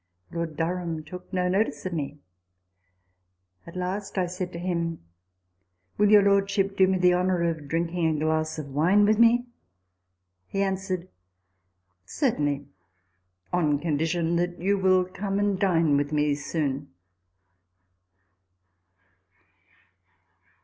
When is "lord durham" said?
0.31-1.03